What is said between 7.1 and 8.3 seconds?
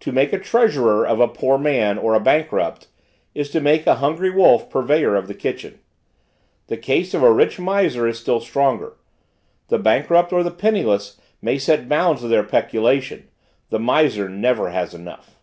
of a rich miser is